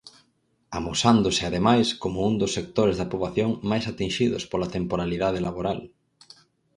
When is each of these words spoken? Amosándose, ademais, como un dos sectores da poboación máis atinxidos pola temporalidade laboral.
Amosándose, 0.77 1.41
ademais, 1.49 1.87
como 2.03 2.19
un 2.29 2.35
dos 2.41 2.51
sectores 2.57 2.95
da 2.97 3.09
poboación 3.11 3.49
máis 3.69 3.83
atinxidos 3.91 4.43
pola 4.51 4.71
temporalidade 4.75 5.43
laboral. 5.47 5.79